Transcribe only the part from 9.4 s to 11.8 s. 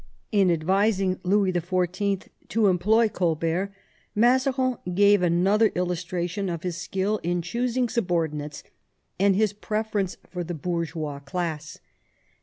preference for the bawrgeais class.